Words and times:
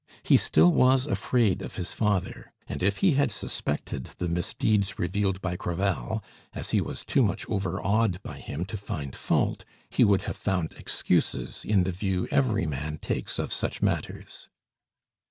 He 0.23 0.35
still 0.35 0.73
was 0.73 1.05
afraid 1.05 1.61
of 1.61 1.75
his 1.75 1.93
father; 1.93 2.51
and 2.67 2.81
if 2.81 2.97
he 3.05 3.11
had 3.11 3.29
suspected 3.29 4.05
the 4.17 4.27
misdeeds 4.27 4.97
revealed 4.97 5.39
by 5.41 5.55
Crevel, 5.55 6.23
as 6.53 6.71
he 6.71 6.81
was 6.81 7.05
too 7.05 7.21
much 7.21 7.47
overawed 7.47 8.19
by 8.23 8.39
him 8.39 8.65
to 8.65 8.77
find 8.77 9.15
fault, 9.15 9.63
he 9.91 10.03
would 10.03 10.23
have 10.23 10.37
found 10.37 10.73
excuses 10.73 11.63
in 11.63 11.83
the 11.83 11.91
view 11.91 12.27
every 12.31 12.65
man 12.65 12.97
takes 12.97 13.37
of 13.37 13.53
such 13.53 13.83
matters. 13.83 14.49